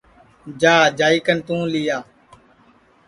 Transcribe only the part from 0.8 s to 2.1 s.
جائی کن توں لیا